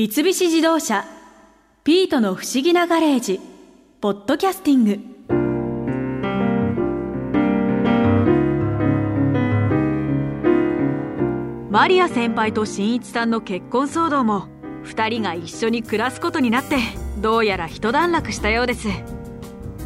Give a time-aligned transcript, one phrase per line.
[0.00, 1.04] 三菱自動車
[1.84, 3.38] 「ピートの不思議なガレージ」
[4.00, 4.98] ポッドキャスティング。
[11.70, 14.48] マリア先輩と新一さんの結婚騒動も
[14.84, 16.78] 2人が一緒に暮らすことになって
[17.18, 18.88] どうやら一段落したようです。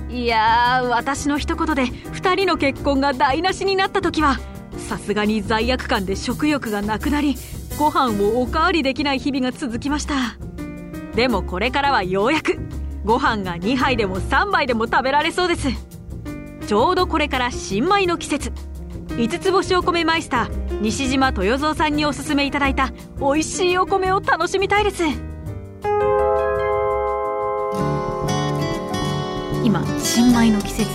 [0.08, 4.38] いやー私の一言で2人の結婚が台無しになった時は
[4.76, 7.34] さすがに罪悪感で食欲がなくなり
[7.76, 10.14] ご飯をおかわりできない日々が続きました。
[11.14, 12.58] でもこれからはようやく
[13.04, 15.68] ご飯が2杯でも3杯でも食べられそうです。
[16.66, 18.52] ちょうどこれから新米の季節。
[19.16, 25.04] 五つ星お米マイスター西島豊造さんにおすすめいただいた美味しいお米を楽しみたいです。
[29.62, 30.90] 今新米の季節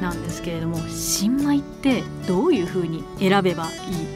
[0.00, 3.70] なんですけれども、はい、新米ってどういうふうに選べばいい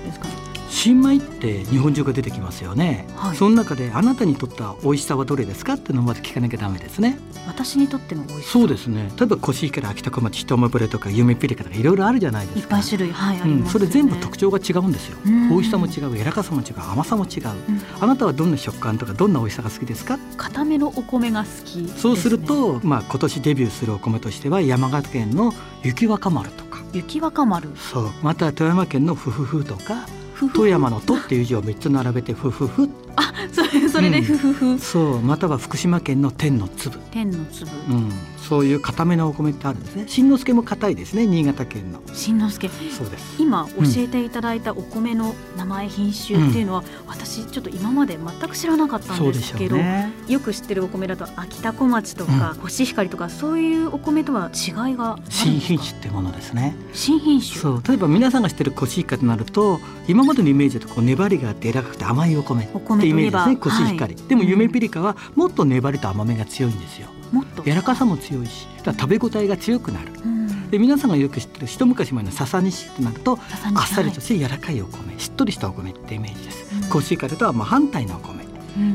[0.05, 0.27] ですか？
[0.28, 0.44] ね
[0.74, 7.16] 新米って日本中が出てきますよね、はい、その中であなたにとった美味しさはどれですかってのをまず聞かなきゃダメですね。
[7.47, 8.53] 私にとっての美味しさ。
[8.53, 9.08] そうですね。
[9.17, 12.77] 例えばコシヒカリ秋田小町一目惚れとか夢ピリカとかいろいろあるじゃないですか。
[12.77, 15.19] いっぱい種類はい、うん、それ全部特徴が違うんですよ。
[15.25, 16.75] 美味しさも違う柔らかさも違う。
[16.77, 20.19] 甘さも違う、うん、あなたはどんな食感とかどんな美味しさが好きですか？
[20.36, 25.52] 固めのお米が好き、ね、そうするとまあ今年デビューするお米としては山形県の
[25.84, 26.83] 雪若丸とか。
[26.92, 27.70] 雪若丸。
[27.77, 28.11] そう。
[28.22, 30.06] また富山県のふふふとか
[30.52, 36.98] 富山の「と」っていう字を3つ並べて「ふふふ」あそうですそれでふふふ、うん、そうまたは福島県の天の粒。
[37.12, 38.12] 天の粒、うん、
[38.48, 40.05] そういう固めのお米ってあるんですね。
[40.09, 42.01] 新之助も硬いですね新潟県の。
[42.12, 43.36] 新之助そうです。
[43.39, 56.75] 今教えていただいたお米の名前品種っていうのは、うん、私ちょっと今まで全く知らなかったんですけど、ね、よく知ってるお米だと秋田小町とか、コシヒカリとかそういうお米とは違いが新品種っていうものですね。
[56.92, 57.61] 新品種。
[57.61, 57.83] そう。
[57.86, 63.56] 例えば皆さんが知ってるコシヒカリとなると今までのイメージだとこう粘りがあって柔らかくて甘いお米ってイメージですね。
[63.56, 67.08] コシヒカリ、はい、でも夢ピリカはもっと粘りと甘めが強いんですよ。
[67.32, 67.62] もっと。
[67.62, 73.39] 柔らかさも強いし食べ応えが強くなる、うん、で皆さんがよく知ってる一昔前の笹西となると
[73.74, 78.44] あっさりとして柔らかいお米しっとりしたお米ってイメージです、うん、コシヒカリとはまあ反対のお米。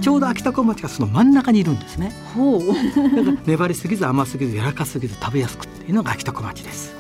[0.02, 2.12] ちょうど秋田小町がその真ん中にいるんですね。
[2.36, 2.60] ほう。
[3.16, 6.94] だから粘りすぎず甘すぎず柔らかすぎず食べやすくっていうのが秋田小町です。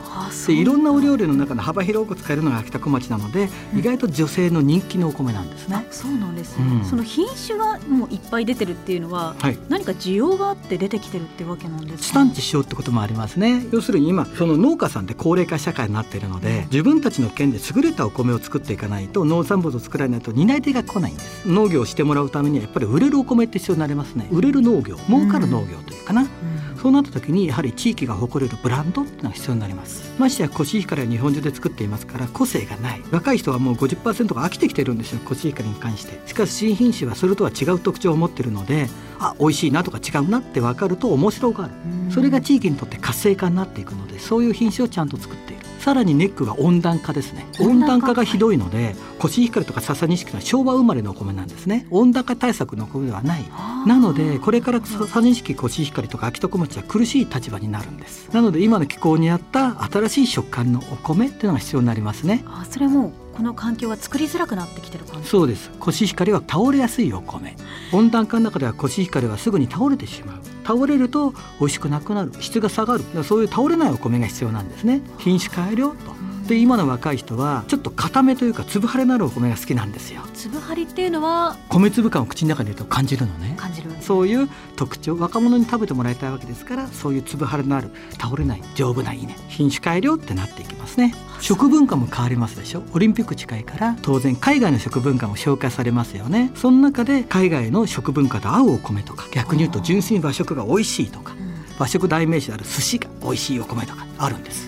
[0.47, 5.85] でいろんなお料理の中で幅広く使えるのが秋田小町なので、うん、意外と女性の人気のお米なんですね。
[5.91, 13.65] そうなんです、ね、うん、その品種がもういっぱい出てるっていうのは、はい、何か需要があって出てきてるってわけなんですか、地産地消ってこともありますね。
[13.71, 21.47] 要するに今その農家さんで高齢化社会になっているので、自分たちの県で優れたお米を作っていかないと農産物を作らないと担い手が来ないんです。
[21.47, 24.27] 農業をしてもらうためにはやっぱり売れるお米って必要になりますね。
[24.31, 26.23] 売れる農業、儲かる農業というかな。
[26.23, 30.13] うんそうなった時にやはり地域が誇れるブランドっていうのが必要になります。
[30.17, 33.01] ましてやコシヒカリは日本中で作っていますから個性がない。
[33.11, 36.21] 若い人はもう50%が飽きてきてるんですよコシヒカリに関して。
[36.25, 41.71] しかし新品種はそれとは違う特徴を持ってるのであ美味しいなとか違うなって分かると面白がる。
[42.11, 45.58] それが地域にとって活性化になっていくのでそういう品種をちゃんと作っている
[45.89, 47.47] さらにネックが温暖化ですね。
[47.59, 48.13] 温暖化。
[48.13, 51.87] がひどいのでコシヒカリとか笹錦は昭和生まれのお米なんですね。
[51.89, 53.45] 温暖化対策のお米ではない。
[53.87, 58.29] なのでこれから笹錦コシヒカリとか秋田小町は苦しい立場になるんです。
[58.31, 62.43] なので今の気候に合った新しい食感のお米っていうのが必要になりますね。
[62.45, 65.27] あそれもこの環境は作りづらくなってきてる感じ。
[65.27, 65.71] そうです。
[65.79, 67.55] コシヒカリは倒れやすいお米。
[67.93, 72.31] 温暖化の中ではコシヒカリはすぐに倒れてしまう倒れると美味しくなくなる。
[72.39, 73.23] 質が下がる。
[73.23, 75.01] そういう倒れないお米が必要なんですね。
[75.17, 76.28] 品種改良と。
[76.49, 80.21] で今の若い人はちょっと固めというか粒張れのあるお米が好きなんですよ。
[80.33, 83.53] 粒張りっていうのは米粒感を口の中に入れると感じるのね。
[83.55, 91.13] 感じるそういう特徴若者に食べてもらいたいわけですからそういう粒張れのある倒れない丈夫な稲品種改良ってなっていきますね。
[91.39, 92.83] 食文化も変わりますでしょ？
[92.93, 96.51] オリンピック近いから当然海外の食文化も紹介されますよね。
[96.55, 101.35] その中で海外の食文化と合うお米とか逆に言うと純粋に和食が美味しいとか、
[101.77, 104.67] 和食代名詞である寿司が美味しいお米とかあるんです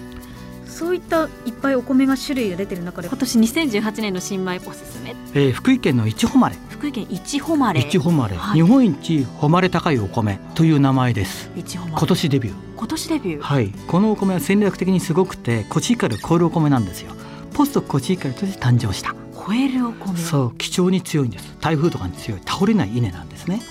[0.81, 11.51] そういったいっぱいお米が種類が出てる中で今年2018年の新米おすすめ、えー、福井県のいちほまれ福井県いちほまれいちほまれ、はい、日本一誉れ高いお米という名前です。
[11.55, 12.55] 今年デビュー。
[12.75, 13.41] 今年デビュー。
[13.41, 13.71] はい。
[13.87, 17.11] このお米は戦略的にすごくてコシヒカリを超えるお米なんですよ。
[17.53, 19.13] ポストコシヒカリとして誕生した。
[19.35, 20.17] 超えるお米。
[20.17, 21.55] そう気象に強いんです。
[21.61, 23.61] 台風とかに強い倒れない稲なんですね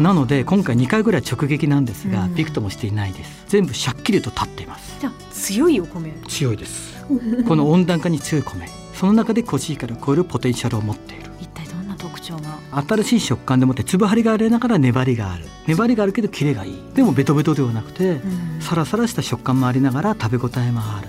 [0.00, 3.44] なので今回2回ぐらい直撃なんですが、うん、ビクともしていないです。
[3.48, 4.98] 全部しゃっきりと立っています。
[5.00, 6.12] じゃ強いお米。
[6.26, 7.04] 強いです。
[7.46, 8.68] この温暖化に強い米。
[8.94, 11.30] その中でコシヒカリを超えるポテンシャルを持っている。
[11.40, 12.84] 一体どんな特徴が？
[12.86, 15.44] 新しい食感でもって粒張りがありながら粘りがある。
[15.66, 16.74] 粘りがあるけどキレがいい。
[16.94, 21.08] でもベトベトではなくて、うん、サラサラした食感もありながら食べ応えもある。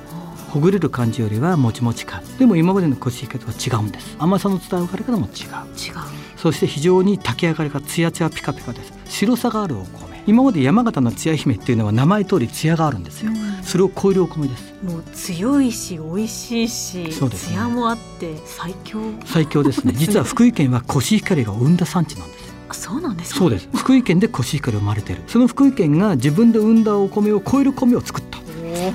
[0.49, 2.21] ほぐれる感じよりはもちもち感。
[2.37, 4.17] でも今までのコシヒカリとは違うんです。
[4.19, 5.29] 甘さの伝わり方も違う。
[5.29, 8.91] 違うそして非常に炊き上がりがツヤツヤピカピカです。
[9.05, 10.23] 白さがあるお米。
[10.25, 14.73] 今まで山形のつや姫っていうのは名前通りツヤがあるんですよ、うん、それを超えるお米です。
[14.83, 18.99] もう強いし美味しいしそうです、ね、艶もあって最強。
[19.25, 19.93] 最強ですね。
[19.97, 23.69] 実は福井県はコシヒカリが生んだ産地なんですあそうなんですそうです。
[23.75, 25.21] 福井県でコシヒカリ生まれてる。
[25.27, 28.23] その福井県が自分で生んだお米を超える米を作っ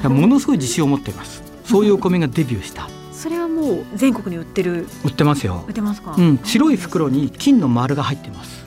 [0.00, 0.08] た。
[0.08, 1.44] ものすごい自信を持っています。
[1.64, 4.86] そういうお米がデビューしたそれはもう全国に売ってる？
[5.04, 5.64] 売ってますよ。
[5.66, 8.66] 売ってますか、うん、白い袋に金の丸が入ってます。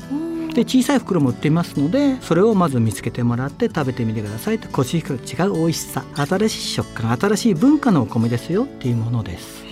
[0.54, 6.04] で小さい袋も売っていますのでそれをまず見つけてもらって食べてみてくださいとコシヒカリ違う美味しさ。
[6.16, 9.64] 新しい食感新しい文化のお米ですよっていうものです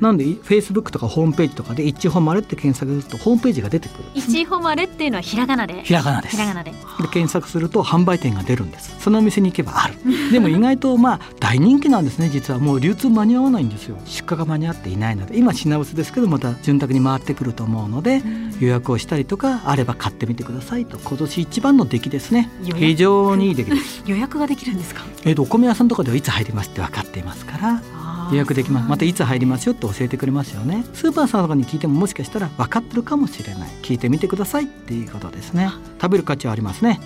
[0.00, 4.04] なんでフェイスブックとかホームページとかで「一ほまれ」って検索するとホームページが出てくる。
[4.14, 5.82] 一ほまれっていうのはひらがなで。
[5.84, 6.36] ひらがなです。
[6.36, 6.70] ひらがなで。
[6.72, 6.76] で
[7.08, 8.94] 検索すると販売店が出るんです。
[9.00, 9.94] そのお店に行けばある。
[10.32, 12.58] でも意外とまあ大人気なんですね実は。
[12.60, 13.96] もう流通間に合わないんですよ。
[14.04, 15.38] 出荷が間に合っていないので。
[15.38, 18.22] 今品薄ですけどまた潤沢に回ってくると思うので
[18.60, 20.98] 予約をしたりとかあれば買ってみてくださいと。
[20.98, 22.50] 今年一番の出来ですね。
[22.76, 24.02] 非常にいい出来です。
[24.06, 25.02] 予約ができるんですか？
[25.24, 27.82] えっ、とお米屋さんとかではいつ入りますって分かっていますから
[28.30, 28.88] 予約できます。
[28.88, 30.84] またいつ入りますよって教えてくれますよね。
[30.94, 33.68] スーパーさんとかに聞いてももしかしたら分かってるかもしれない。
[33.82, 35.70] 聞いてみてくださいっていうことですね。
[36.00, 37.00] 食べる価値はありますね。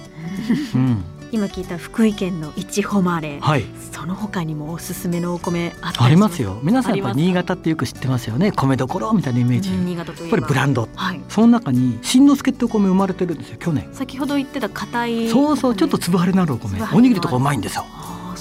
[0.74, 1.04] うん。
[1.30, 6.58] 今聞いた福井県の一誉れ、はい、その他にもおすすめのお米あありますよ。
[6.62, 8.50] 皆さんやっぱ新潟ってよく知ってますよね。
[8.50, 13.90] 米どころみたいなイメージ、新潟とやっぱりブランド、はい、その中に新之助ってお米生まれてるんですよ去年。
[13.92, 16.80] 先ほど言ってた硬いそうそうちょっと粒張れのあるお米。
[16.94, 17.84] おにぎりとかうまいんですよ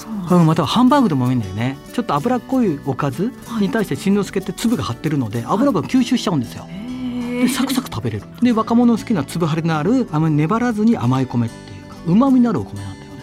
[0.05, 1.77] うん、またはハンバーグでもいいんだよね。
[1.93, 8.25] ちょっと脂っこいおかずに対して新之助って粒が張ってるので油が吸収しちゃうんですよ、でサクサク食べれる。
[8.41, 13.17] で若者好きな粒張りのあるあまり粘らずに甘い米っていうかうまみのあるお米なんだよね。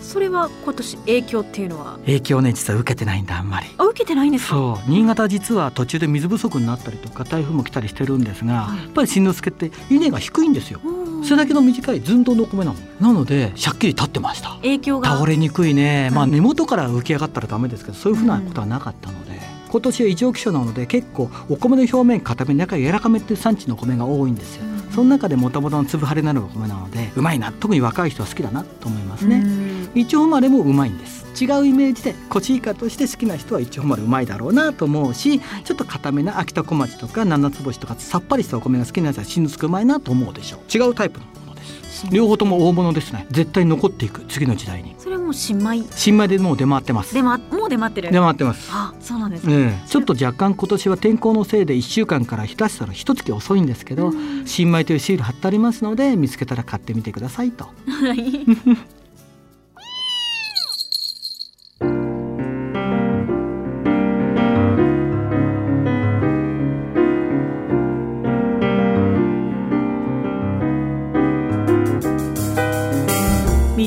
[0.00, 1.98] それは今年影響っていうのは？
[2.04, 3.66] 影響ね実は受けてないんだあんまり。
[3.78, 4.90] あ受けてないんですそう。
[4.90, 10.92] 新潟実は途中で水不足になったりとか台風も来たりしてるんですが、はい、やっぱり新之助って稲が低いんですよ、それ
[11.36, 12.76] だけの短い寸胴のお米なの。
[13.00, 14.50] なのでしゃっきり立ってました。
[14.56, 15.10] 影響が。
[15.10, 19.38] 倒れにくいね、まあ根元から浮き上がったらダメですけどそういうふうなことはなかったので、うん、
[19.70, 27.52] 今年は異常気象なので結構お米の表面固め中柔らかめっていう産地の米が多いんですよ、うん、その中でもともとの粒張れになるお米なのでうまいな。
[27.52, 40.60] 特に若い人は好きだなと思いますね、うん、一応までもうまいんです違うイメージでコシヒカとして好きな人は一応までうまいだろうなと思うし、はい、ちょっと固めな秋田小町とか七つ星とかさっぱりしたお米が好きなやつは新之助うまいなと思うでしょう。
[40.76, 42.06] 違うタイプのものです。
[42.10, 43.26] 両方とも大物ですね。
[43.30, 44.94] 絶対残っていく次の時代に。
[44.98, 45.82] それはもう新米。
[45.90, 47.14] 新米でもう出回ってます。
[47.14, 48.10] 出、ま、もう出回ってる。
[48.10, 48.68] 出回ってます。
[48.72, 54.12] あそうなんですね、ちょっと若干今年は天候のせいで1週間からひたしたら一月遅いんですけど、
[54.44, 57.64] 新米というシール貼ってありますので見つけたら買ってみてくださいと。
[57.86, 59.01] はい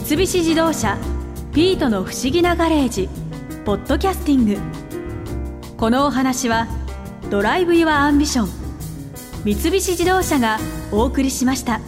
[0.08, 1.00] 三菱自動車
[1.52, 3.10] ピートの不思議なガレージ
[3.66, 4.58] ポッドキャスティング。
[5.78, 6.68] このお話は
[7.32, 8.48] Drive your Ambition
[9.44, 10.60] 三菱自動車が
[10.92, 11.82] お送りしました。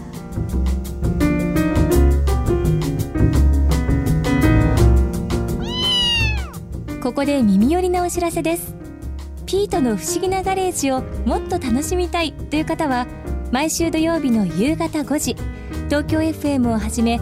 [7.03, 8.73] ここで耳寄りなお知らせです。
[9.45, 13.05] ピートの不思議なガレージをもっと楽しみたいという方は
[13.51, 15.35] 毎週土曜日の夕方5時
[15.85, 17.21] 東京 FM をはじめ